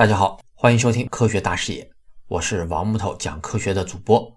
[0.00, 1.86] 大家好，欢迎收听科学大视野，
[2.26, 4.34] 我是王木头讲科学的主播。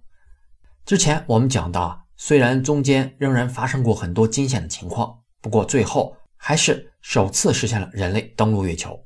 [0.84, 9.02] 之前我们讲到，虽然中间仍然发生过很多惊险的情况，不过最后还是首次实现了人类登陆月球。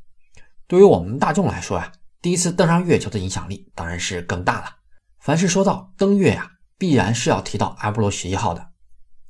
[0.65, 1.91] 对于我们大众来说啊，
[2.23, 4.77] 第一次登上月球的影响力当然是更大了。
[5.19, 8.67] 凡是说到登月呀，必然是要提到阿波罗十一号的。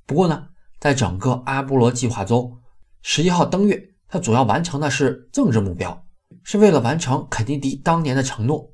[0.06, 0.48] 不过呢，
[0.80, 2.58] 在整个阿波罗计划中，
[3.02, 6.07] 十一号登月，它主要完成的是政治目标。
[6.48, 8.72] 是为了完成肯尼迪当年的承诺，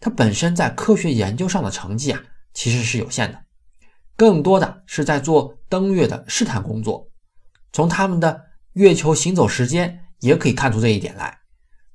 [0.00, 2.22] 他本身在科学研究上的成绩啊，
[2.54, 3.38] 其实是有限的，
[4.16, 7.06] 更多的是在做登月的试探工作。
[7.74, 8.40] 从他们的
[8.72, 11.38] 月球行走时间也可以看出这一点来。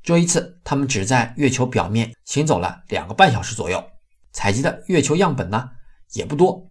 [0.04, 3.84] 这一次，他们只在月球表面行走了两个半小时左右，
[4.32, 5.72] 采集的月球样本呢
[6.14, 6.70] 也不多。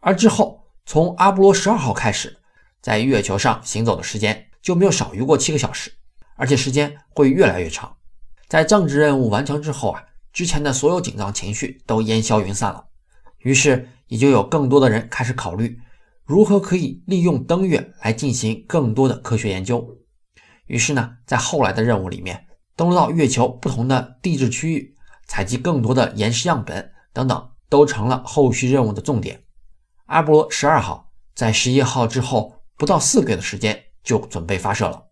[0.00, 2.38] 而之后，从阿波罗十二号开始，
[2.80, 5.92] 在月球上行走的时间就没有少于过七个小时。
[6.36, 7.96] 而且时间会越来越长，
[8.48, 10.02] 在政治任务完成之后啊，
[10.32, 12.84] 之前的所有紧张情绪都烟消云散了，
[13.38, 15.78] 于是也就有更多的人开始考虑
[16.24, 19.96] 如何可以利用登月来进行更多的科学研究。
[20.66, 24.96] 于是呢，在后来的任务里面，登陆到月球不同的地质区域，
[25.26, 29.44] 采集更多的岩石样本等等，都成了后续任务的重点。
[30.06, 35.02] 阿波罗十二号在十一号之后不到四个月的时间就准备发射了。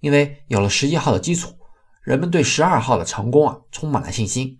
[0.00, 1.54] 因为有了十一号的基础，
[2.02, 4.58] 人们对十二号的成功啊充满了信心。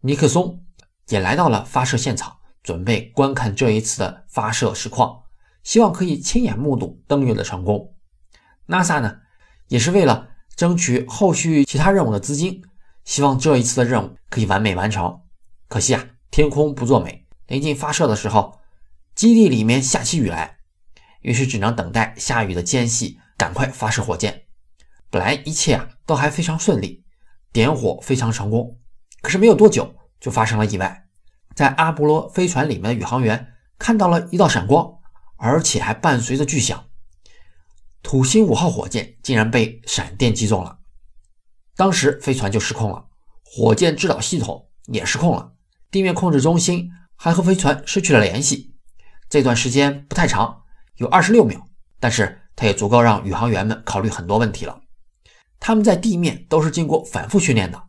[0.00, 0.64] 尼克松
[1.08, 5.22] 也来到了发射现场，准备观看这一次的发射实况，
[5.62, 7.94] 希望可以亲眼目睹登月的成功。
[8.66, 9.18] NASA 呢，
[9.68, 12.62] 也是为了争取后续其他任务的资金，
[13.04, 15.20] 希望这一次的任务可以完美完成。
[15.68, 18.60] 可惜啊，天空不作美，临近发射的时候，
[19.14, 20.58] 基地里面下起雨来，
[21.22, 24.47] 于是只能等待下雨的间隙，赶快发射火箭。
[25.10, 27.04] 本来一切啊都还非常顺利，
[27.52, 28.78] 点火非常成功。
[29.22, 31.06] 可是没有多久就发生了意外，
[31.54, 34.88] 在阿波罗飞船里面的宇航员看到了一道闪光，
[35.36, 36.84] 而且还伴随着巨响。
[38.02, 40.78] 土星五号火箭竟然被闪电击中了，
[41.76, 43.06] 当时飞船就失控了，
[43.44, 45.52] 火箭制导系统也失控了，
[45.90, 48.74] 地面控制中心还和飞船失去了联系。
[49.28, 50.62] 这段时间不太长，
[50.96, 51.60] 有二十六秒，
[51.98, 54.80] 但是它也足够让宇航员们考虑很多问题了。
[55.60, 57.82] 他们在地面都是经过反复训练的，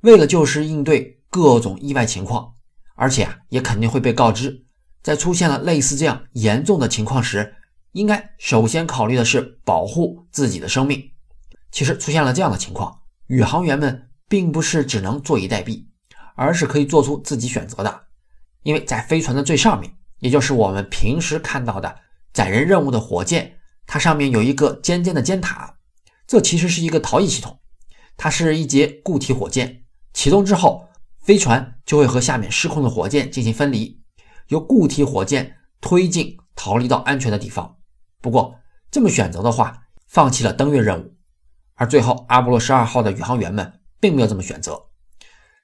[0.00, 2.54] 为了就是应对各种意外情况，
[2.96, 4.64] 而且啊也肯定会被告知，
[5.02, 7.54] 在出现了类似这样严重的情况时，
[7.92, 11.02] 应该首先考虑的是保护自己的生命。
[11.70, 12.98] 其实出现了这样的情况，
[13.28, 15.84] 宇航员们并不是只能坐以待毙，
[16.34, 18.00] 而是可以做出自己选择的。
[18.62, 21.94] 因为在飞船的最上面，也就是我们平时看到的
[22.32, 25.76] 载人任务的火箭，它上面有一个尖尖的尖塔。
[26.30, 27.58] 这其实是一个逃逸系统，
[28.16, 29.82] 它是一节固体火箭，
[30.12, 34.00] 启动之后，飞船就会和下面失控的火箭进行分离，
[34.46, 37.78] 由固体火箭推进，逃离到安全的地方。
[38.20, 38.54] 不过，
[38.92, 41.16] 这么选择的话，放弃了登月任务，
[41.74, 44.80] 而最后阿波罗十二号的宇航员们并没有这么选择。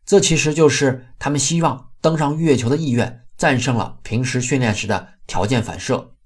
[0.04, 6.16] 这其实就是他们希望登上月球的意愿战胜了平时训练时的条件反射，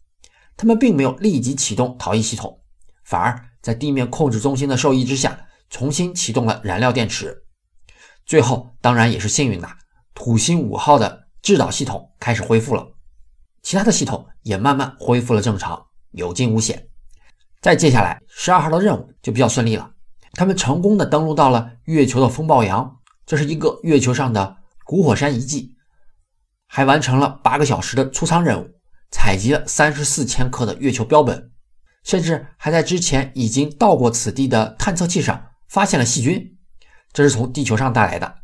[0.56, 2.62] 他们并没有立即启动逃逸系统，
[3.04, 3.49] 反而。
[3.60, 7.44] 在地面控制中心的授意之下，重新启动了燃料电池。
[8.24, 9.68] 最后，当然也是幸运的，
[10.14, 12.86] 土星五号的制导系统开始恢复了，
[13.62, 16.88] 其他的系统也慢慢恢复了正常，有惊无险。
[17.60, 19.90] 再接下来，十二号的任务就比较顺利了，
[20.32, 25.74] 他们成功的登陆到了月球的风暴洋，这是一个月球上的古火山遗迹，
[26.66, 28.70] 还完成了八个小时的出舱任务，
[29.10, 31.49] 采集了三十四千克的月球标本。
[32.02, 36.56] 甚至还在之前已经到过此地的探测器上发现了细菌，
[37.12, 38.36] 这是从地球上带来的。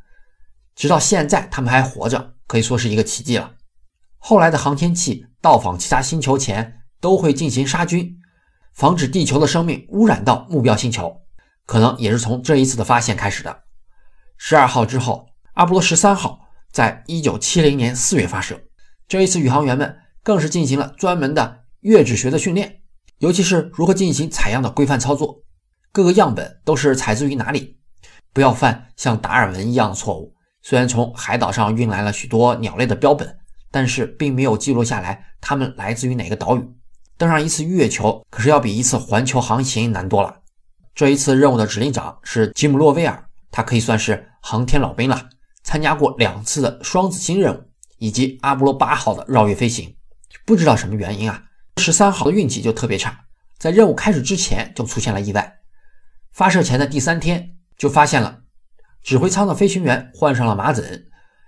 [0.75, 3.55] 直到现在，他们还活着，可以说是一个奇迹了。
[4.19, 8.21] 后来的航天器到访其他星球前，都会进行杀菌，
[8.75, 11.23] 防止地球的生命污染到目标星球。
[11.65, 13.65] 可能也是从这一次的发现开始的。
[14.37, 16.39] 十二号之后，阿波罗十三号
[16.71, 18.61] 在一九七零年四月发射，
[19.09, 22.83] 这一次宇航员们更是进行了专门的月质学的训练。
[23.19, 25.43] 尤其是如何进行采样的规范操作，
[25.91, 27.79] 各个样本都是采自于哪里，
[28.35, 30.35] 不要犯像达尔文一样的错误。
[30.63, 33.39] 虽然从海岛上运来了许多鸟类的标本，
[33.71, 36.69] 但是并没有记录下来它们来自于哪个岛屿。
[37.17, 40.43] 登上一次月球可是要比一次环球航行难多了。
[40.95, 45.31] 这一次任务的指令长是吉姆·洛威尔，他可以算是航天老兵了，
[45.63, 47.63] 参加过两次的双子星任务
[47.97, 49.97] 以及阿波罗八号的绕月飞行。
[50.45, 51.43] 不知道什么原因啊。
[51.77, 53.27] 十三号的运气就特别差，
[53.59, 55.59] 在任务开始之前就出现了意外。
[56.33, 58.41] 发射前的第三天，就发现了
[59.03, 61.07] 指挥舱的飞行员患上了麻疹，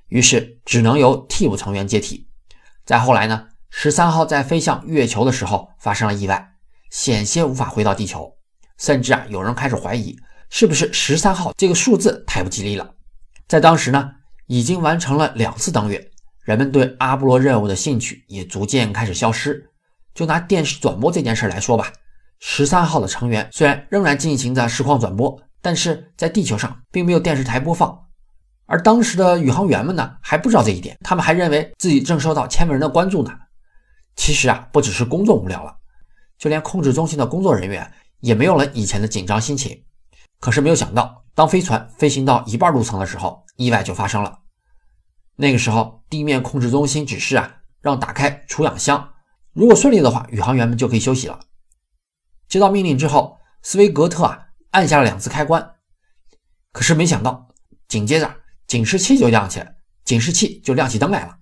[0.08, 2.28] 于是只能由替补成员接替。
[2.84, 6.54] 再后来呢，十三号在飞向月球的时候发生了意外，
[6.90, 8.36] 险些无法回到地球，
[8.76, 10.16] 甚至啊有人开始怀疑
[10.50, 12.94] 是不是十三号这个数字太不吉利了。
[13.48, 14.12] 在当时呢，
[14.46, 16.10] 已经完成了两次登月，
[16.44, 19.67] 人们对阿波罗任务的兴趣也逐渐开始消失。
[20.18, 21.92] 就拿电视转播这件事来说吧。
[22.40, 27.96] 十三号的成员虽然仍然进行着实况转播，但是在地球上并没有电视台播放。
[28.66, 33.30] 而当时的宇航员们呢，还不知道这一点，他们还认为自己正受到千万人的关注呢。
[34.16, 35.72] 其实啊，不只是工作无聊了，
[36.36, 37.88] 就连控制中心的工作人员
[38.18, 39.80] 也没有了以前的紧张心情。
[40.40, 44.36] 可是没有想到，当飞船飞行到一半路程的时候，意外就发生了。
[45.36, 49.08] 那个时候，地面控制中心指示啊，让打开除氧箱，
[49.58, 51.40] 如果顺利的话，宇航员们就可以休息了。
[52.48, 55.74] 接到命令之后，斯维格特啊按下了两次开关，
[56.70, 57.48] 可是没想到，
[57.88, 58.36] 紧接着
[58.68, 59.74] 警示器就亮起来，
[60.04, 61.38] 警示器就亮起灯来了，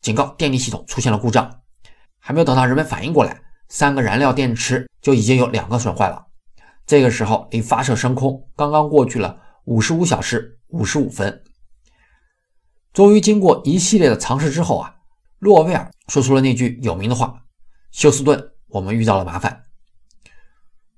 [0.00, 1.62] 警告电力系统出现了故障。
[2.20, 6.24] 还没有等到人们反应过来，三个燃料电池就已经有两个损坏了。
[6.86, 11.42] 这个时候离发射升空刚刚过去了五十五小时五十五分。
[12.92, 14.94] 终于经过一系列的尝试之后啊，
[15.40, 17.44] 洛威尔说出了那句有名的话
[17.90, 19.64] ：“休斯顿，我们遇到了麻烦。”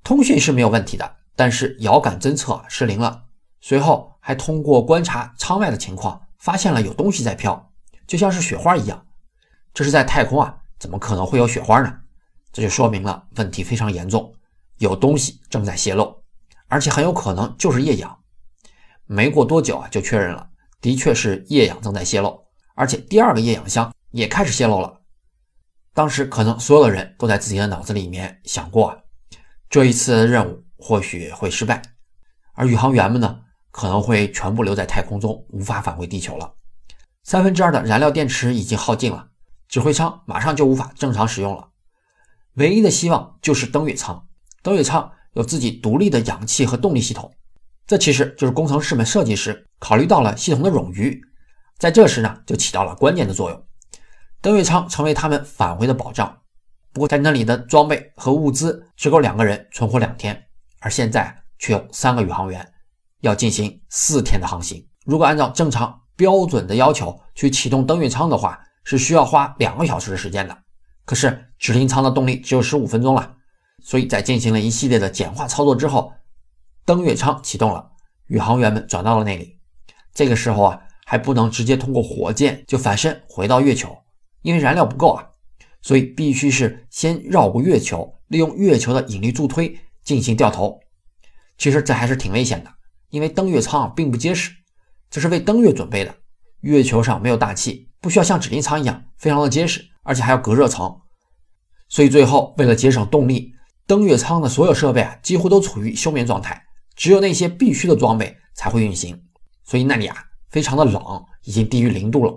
[0.02, 3.26] 通讯是没有问题的，但是遥感侦测失灵了。
[3.60, 7.72] 随后还通过观察舱外的情况，发现了有东西在飘，
[8.08, 9.06] 就像是雪花一样。
[9.72, 12.00] 这是在太空啊，怎么可能会有雪花呢？
[12.52, 14.34] 这就说明了问题非常严重，
[14.78, 16.20] 有东西正在泄漏，
[16.66, 18.18] 而且很有可能就是液氧。
[19.06, 20.50] 没过多久啊，就确认了，
[20.80, 22.44] 的确是液氧正在泄漏，
[22.74, 25.00] 而且第二个液氧箱也开始泄漏了。
[25.94, 28.96] 当时可能所有的人都在自己的脑子里面想过。
[29.68, 31.82] 这一次的任务或许会失败，
[32.54, 36.54] 而宇航员们呢，可能会全部留在太空中，无法返回地球了。
[37.24, 39.28] 三分之二的燃料电池已经耗尽了，
[39.68, 41.68] 指挥舱马上就无法正常使用了。
[42.54, 44.26] 唯一的希望就是登月舱，
[44.62, 47.32] 登月舱有自己独立的氧气和动力系统。
[47.86, 51.20] 这其实就是工程师们设计时考虑到了系统的冗余，
[51.78, 53.66] 在这时呢，就起到了关键的作用。
[54.42, 56.36] 登月舱成为他们返回的保障。
[56.92, 60.46] 不过，在那里的装备和物资只够两个人存活两天，
[60.80, 62.68] 而现在却有三个宇航员
[63.20, 64.84] 要进行四天的航行。
[65.04, 70.58] 如果按照正常标准的要求去启动登月舱的话，是需要花两个小时的时间的。
[71.04, 73.34] 可是指令舱的动力只有十五分钟了，
[73.80, 76.12] 所以在进行了一系列的简化操作之后，
[76.84, 77.88] 登月舱启动了，
[78.26, 79.56] 宇航员们转到了那里。
[80.12, 83.96] 这个时候啊，还不能直接通过火箭就反身回到月球，
[84.42, 85.26] 因为燃料不够啊。
[85.80, 90.78] 所以必须是先绕过月球，利用月球的引力助推进行掉头。
[91.58, 92.70] 其实这还是挺危险的，
[93.10, 94.52] 因为登月舱并不结实，
[95.10, 96.14] 这是为登月准备的。
[96.60, 101.00] 月球上没有大气，不需要像指令舱一样非常的结实，而且还要隔热层。
[101.88, 103.52] 所以最后为了节省动力，
[103.84, 109.20] 登月舱的所有设备啊几乎都处于休眠状态，只有那些必须的装备才会运行。
[109.64, 110.16] 所以那里啊
[110.48, 111.02] 非常的冷，
[111.42, 112.32] 已经低于零度了。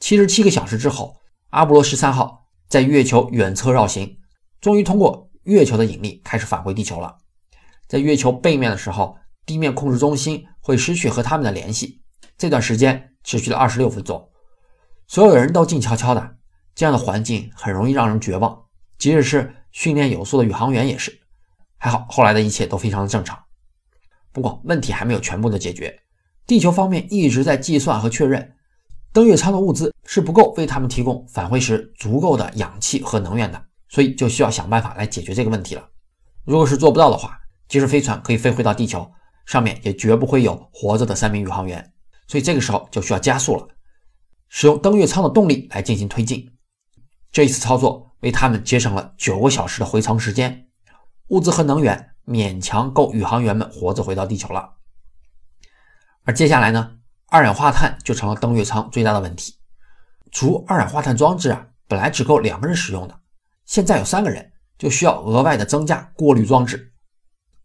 [0.00, 1.20] 七十七个小时之后，
[1.50, 2.40] 阿波罗十三号。
[2.68, 4.16] 在月球远侧绕行，
[4.60, 7.18] 终于通过月球的引力开始返回地球了。
[7.88, 12.00] 在月球背面的时候，地面控制中心会失去和他们的联系。
[12.38, 14.30] 这段时间持续了二十六分钟，
[15.08, 16.36] 所有人都静悄悄的。
[16.76, 18.56] 这样的环境很容易让人绝望，
[18.98, 21.20] 即使是训练有素的宇航员也是。
[21.76, 23.36] 还好，后来的一切都非常的正常。
[24.30, 26.00] 不过，问题还没有全部的解决。
[26.46, 28.54] 地球方面一直在计算和确认。
[29.12, 35.88] 登月舱的物资是不够为他们提供返回时足够的氧气和能源的，所以就需要想办法来解决这个问题了。
[36.44, 37.36] 如果是做不到的话，
[37.68, 39.10] 即使飞船可以飞回到地球，
[39.46, 41.92] 上面也绝不会有活着的三名宇航员。
[42.28, 43.66] 所以这个时候就需要加速了，
[44.48, 46.48] 使用登月舱的动力来进行推进。
[47.32, 50.68] 这一次操作为他们节省了九个小时的回程时间，
[51.28, 54.74] 物资和能源勉强够宇航员们活着回到地球了。
[56.22, 56.98] 而接下来呢？
[57.32, 59.54] 二氧化碳就成了登月舱最大的问题。
[60.32, 63.16] 除二氧化碳装置啊，本来只够两个人使用的，
[63.66, 66.92] 现在有三个人，就需要额外的增加过滤装置。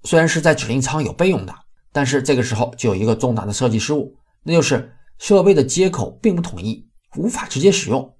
[0.03, 1.55] 虽然是在指令舱有备用的，
[1.91, 8.15] 但是这个时候就有一个重大的设计失误，那就是设备的接口并不统一，无法直接使用。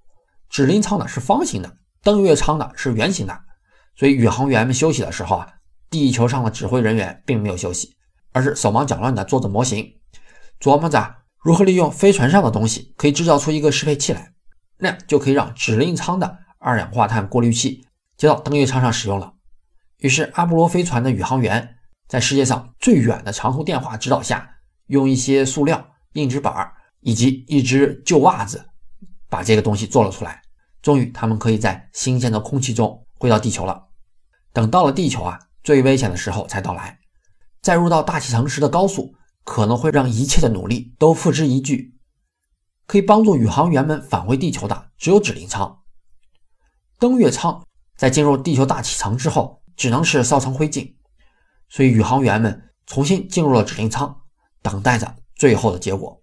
[0.50, 3.40] 指令舱呢是方形的，登月舱呢是圆形的，
[3.96, 5.48] 所以宇航员们休息的时候啊，
[5.92, 7.96] 地球上的指挥人员并没有休息，
[8.32, 9.88] 而是手忙脚乱的做着模型，
[10.60, 11.16] 琢磨着。
[11.46, 14.34] 如何利用飞船上的东西可以制造出一个适配器来，
[14.80, 17.86] 那样就可以让指令舱的二氧化碳过滤器
[18.18, 19.32] 接到登月舱上使用了。
[20.00, 21.76] 于是阿波罗飞船的宇航员
[22.08, 24.50] 在世界上最远的长途电话指导下，
[24.88, 26.52] 用一些塑料、硬纸板
[27.02, 28.66] 以及一只旧袜子，
[29.30, 30.42] 把这个东西做了出来。
[30.82, 33.84] 终于，他们可以在新鲜的空气中回到地球了。
[34.52, 36.98] 等到了地球啊，最危险的时候才到来。
[37.62, 39.14] 在入到大气层时的高速，
[39.46, 41.94] 可能会让一切的努力都付之一炬。
[42.86, 45.84] 可以帮助宇航员们返回地球的，只有指令舱。
[47.00, 50.94] 登月舱在进入地球大气层之后，只能是烧成灰烬。
[51.70, 54.22] 所以，宇航员们重新进入了指令舱，
[54.62, 56.22] 等待着最后的结果。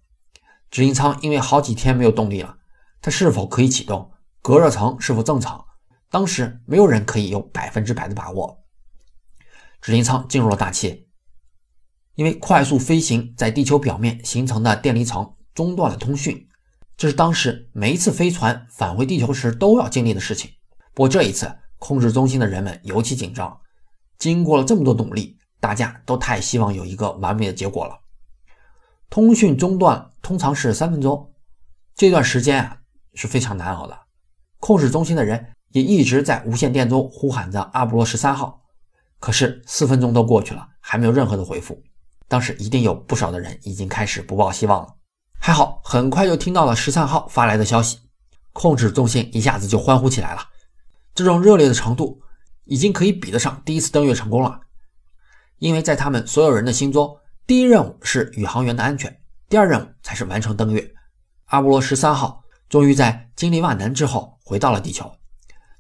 [0.71, 2.57] 指令舱因为好几天没有动力了，
[3.01, 4.13] 它是否可以启动？
[4.41, 5.65] 隔热层是否正常？
[6.11, 8.65] 当时没有人可以有百分之百的把握。
[9.81, 11.09] 指令舱进入了大气，
[12.15, 16.47] 因为快速飞行在地球表面形成的电离层中断了通讯，
[16.97, 20.51] 这是当时每一次飞船返回地球时都要经历的事情。
[20.95, 23.59] 不过这一次，控制中心的人们尤其紧张。
[24.19, 27.99] 经过了这么多努力，大家都太希望有一个完美的结果了。
[29.11, 31.33] 通讯中断通常是三分钟，
[31.95, 32.79] 这段时间啊
[33.15, 33.99] 是非常难熬的。
[34.61, 38.63] 控制中心的人也一直在无线电中呼喊着阿波罗十三号，
[39.19, 41.83] 可是四分钟都过去了，还没有任何的回复。
[42.33, 44.89] 当时一定有不少的人已经开始不抱希望了。
[45.39, 47.99] 还好，很快就听到了十三号发来的消息，
[48.55, 50.41] 控制中心一下子就欢呼起来了。
[51.15, 52.23] 这种热烈的程度
[52.65, 54.59] 已经可以比得上第一次登月成功了，
[55.59, 57.15] 因为在他们所有人的心中，
[57.47, 59.15] 第一任务是宇航员的安全，
[59.51, 60.91] 第二任务才是完成登月。
[61.49, 62.41] 阿波罗十三号。
[62.71, 65.13] 终于在经历万难之后回到了地球。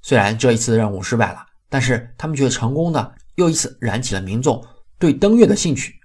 [0.03, 4.63] 虽然这一次任务失败了，但是他们却成功的又一次燃起了民众
[4.99, 5.99] 对登月的兴趣。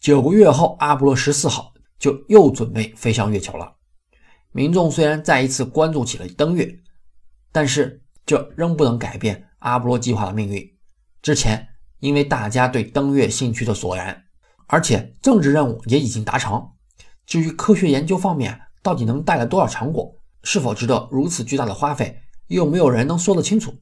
[0.00, 3.74] 九个月后，阿波罗十四号就又准备飞向月球了。
[4.52, 6.72] 民众虽然再一次关注起了登月，
[7.50, 10.64] 但是这仍不能改变阿波罗计划的命运。
[11.20, 11.66] 之前
[11.98, 14.24] 因为大家对登月兴趣的索然，
[14.68, 16.64] 而且政治任务也已经达成。
[17.26, 20.14] 至于科学研究方面，到底能带来多少成果？
[20.44, 22.16] 是否值得如此巨大的花费？
[22.46, 23.74] 又没有人能说得清楚。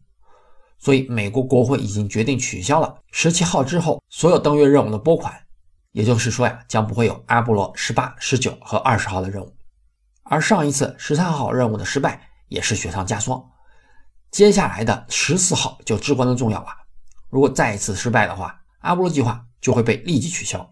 [0.78, 5.45] 所以，美国国会已经决定取消了十七号之后所有登月任务的拨款。
[5.96, 9.56] 也就是说呀，将不会有阿波罗十八、十九和二十号的任务。
[10.24, 13.42] 而上一次十三号任务的失败也是雪上加霜。
[14.30, 16.68] 接下来的十四号就至关的重要了。
[17.30, 20.68] 如果再一次失败的话，阿波罗计划就会被立即取消。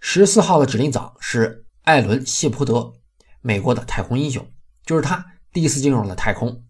[0.00, 2.92] 十四号的指令长是艾伦·谢泼德。
[3.40, 4.44] 美国的太空英雄，
[4.84, 6.64] 就是他第一次进入了太空。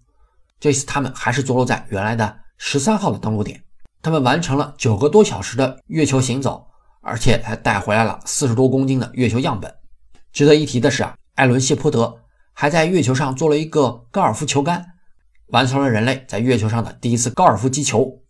[0.61, 3.65] 这次他们还是着落在原来的十三号的登陆点。
[4.03, 6.67] 他们完成了九个多小时的月球行走，
[7.02, 9.73] 而且还带回来了四十多公斤的月球样本。
[10.32, 12.21] 值得一提的是啊，艾伦谢泼德
[12.54, 14.94] 还在月球上做了一个高尔夫球杆，
[15.49, 18.23] 完成了人类在月球上的第一次高尔夫击球。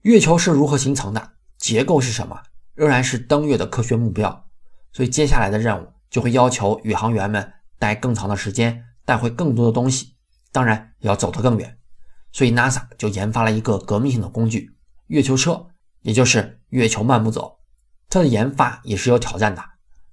[0.00, 1.32] 月球是如何形成的？
[1.58, 2.40] 结构是什么？
[2.74, 4.46] 仍然是登月的科学目标。
[4.92, 5.92] 所以接下来的任务。
[6.12, 10.14] 就会要求宇航员们待更长的时间，带回更多的东西，
[10.52, 11.78] 当然要走得更远。
[12.32, 14.76] 所以 NASA 就研发了一个革命性的工具——
[15.08, 15.68] 月球车，
[16.02, 17.60] 也就是月球漫步走。
[18.12, 19.64] 它的研发也是有挑战的，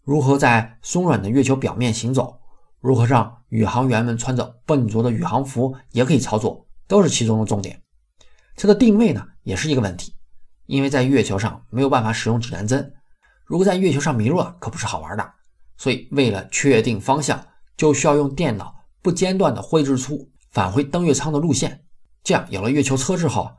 [0.05, 2.39] 如何在松软的月球表面行走，
[2.79, 7.83] 如何让宇航员们穿着笨拙的宇航服也可以操作，都是其中的重点。
[8.55, 10.15] 它的定位呢，也是一个问题，
[10.65, 12.93] 因为在月球上没有办法使用指南针，
[13.43, 15.33] 如果在月球上迷路了，可不是好玩的。
[15.75, 21.83] 所以，为了确定方向，就需要用电脑不间断地绘制出返回登月舱的路线。
[22.23, 23.51] 这样，有了月球车之后，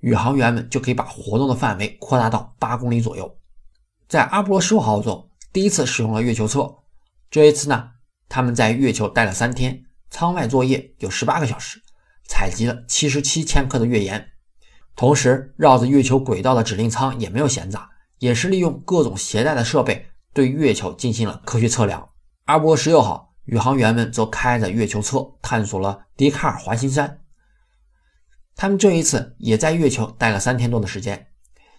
[0.00, 3.34] 宇航员们就可以把活动的范围扩大到八公里左右。
[4.08, 6.72] 在阿波罗十五号中，第一次使用了月球车。
[7.28, 7.90] 这一次呢，
[8.28, 11.82] 他们在月球待了三天，舱外作业有十八个小时，
[12.28, 14.28] 采集了七十七千克的月岩。
[14.94, 17.80] 同时，绕着月球轨道的指令舱也没有闲着，
[18.18, 20.06] 也是利用各种携带的设备。
[20.32, 22.10] 对月球进行了科学测量。
[22.44, 27.22] 阿波罗十六号宇航员们则开着月球车探索了笛卡尔环形山。
[28.54, 31.26] 他们这一次也在月球待了三天多的时间，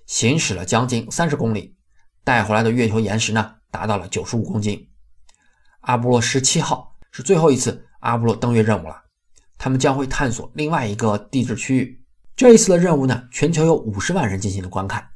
[0.08, 1.77] 行驶了将近三十公里，
[2.28, 4.86] 带回来的月球岩石呢达到了九十五公斤。
[5.80, 9.02] 阿波罗十七号是最后一次阿波罗登月任务了，
[9.58, 12.04] 他们将会探索另外一个地质区域。
[12.36, 15.08] 这一次的任务呢，全球有五十万人进行了观看。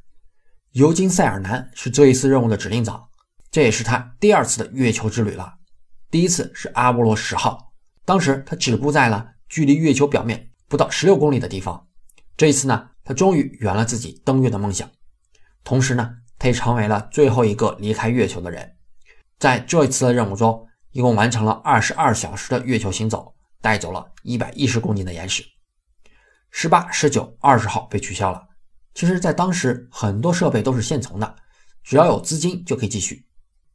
[0.70, 3.06] 尤金·塞尔南是这一次任务的指令长。
[3.50, 5.52] 这也是他第二次的月球之旅了。
[6.10, 7.74] 第一次是阿波罗十号，
[8.06, 11.86] 当时他止步在了距离月球表面不到十六公里的地方。
[12.38, 14.90] 这一次呢，他终于圆了自己登月的梦想，
[15.62, 16.10] 同时呢，
[16.42, 18.68] 他也成为了最后一个离开月球的人。
[19.38, 25.44] 在这一次的任务中，一共完成了二十二小时的月球行走，带走了一百一十公斤的岩石。
[26.50, 28.42] 十八、十九、二十号被取消了，
[28.92, 31.36] 其实，在当时很多设备都是现成的，
[31.84, 33.24] 只要有资金就可以继续。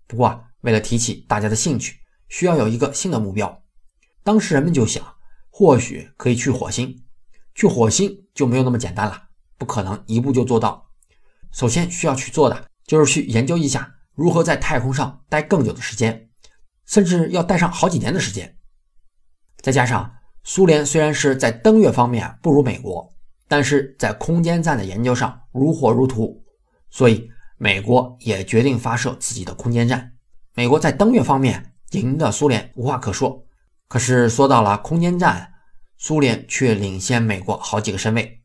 [0.06, 3.64] 不过啊，为了提起大家的兴趣，需要有一个新的目标。
[4.26, 5.02] 当时人们就想，
[5.50, 7.02] 或许可以去火星。
[7.56, 10.87] 去火星就没有那么简单了，不可能一步就做到。
[11.52, 16.30] 首先需要去做的就是去研究一下如何在太空上待更久的时间，
[16.86, 18.58] 甚至要待上好几年的时间。
[19.62, 20.12] 再加上
[20.44, 23.08] 苏联虽然是在登月方面不如美国，
[23.48, 26.44] 但是在空间站的研究上如火如荼，
[26.90, 30.14] 所以美国也决定发射自己的空间站。
[30.54, 33.46] 美国在登月方面赢的苏联无话可说，
[33.88, 35.54] 可是说到了空间站。
[36.00, 38.37] 苏联却领先美国好几个身位。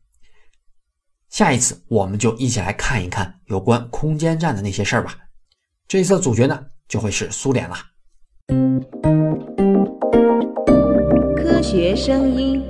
[1.33, 5.17] 下一次我们就一起来看一看有关空间站的那些事儿吧。
[5.87, 7.75] 这一次的主角呢，就会是苏联了。
[11.35, 12.63] 科学声音。